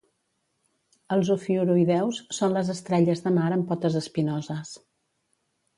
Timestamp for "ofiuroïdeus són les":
1.35-2.73